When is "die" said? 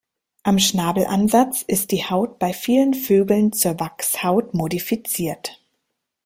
1.91-2.05